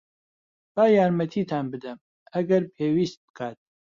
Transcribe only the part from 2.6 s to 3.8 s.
پێویست بکات.